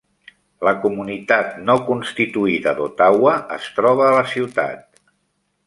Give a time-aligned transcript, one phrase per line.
[0.67, 5.01] La comunitat no constituïda d'Ottawa es troba a la ciutat.